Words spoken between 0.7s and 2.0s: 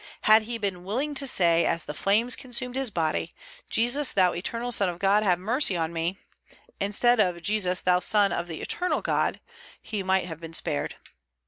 willing to say, as the